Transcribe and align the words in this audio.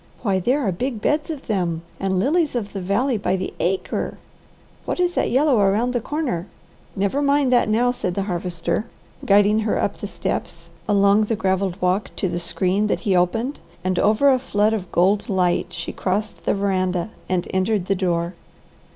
Why 0.23 0.39
there 0.39 0.61
are 0.61 0.71
big 0.71 0.99
beds 0.99 1.29
of 1.29 1.45
them. 1.45 1.83
And 1.99 2.17
lilies 2.17 2.55
of 2.55 2.73
the 2.73 2.81
valley 2.81 3.19
by 3.19 3.35
the 3.35 3.53
acre! 3.59 4.17
What 4.83 4.99
is 4.99 5.13
that 5.13 5.29
yellow 5.29 5.59
around 5.59 5.93
the 5.93 6.01
corner?" 6.01 6.47
"Never 6.95 7.21
mind 7.21 7.53
that 7.53 7.69
now," 7.69 7.91
said 7.91 8.15
the 8.15 8.23
Harvester, 8.23 8.87
guiding 9.25 9.59
her 9.59 9.77
up 9.79 9.97
the 9.97 10.07
steps, 10.07 10.71
along 10.89 11.25
the 11.25 11.35
gravelled 11.35 11.79
walk 11.79 12.09
to 12.15 12.27
the 12.27 12.39
screen 12.39 12.87
that 12.87 13.01
he 13.01 13.15
opened, 13.15 13.59
and 13.83 13.99
over 13.99 14.31
a 14.31 14.39
flood 14.39 14.73
of 14.73 14.91
gold 14.91 15.29
light 15.29 15.67
she 15.71 15.91
crossed 15.91 16.45
the 16.45 16.55
veranda, 16.55 17.11
and 17.29 17.47
entered 17.51 17.85
the 17.85 17.93
door. 17.93 18.33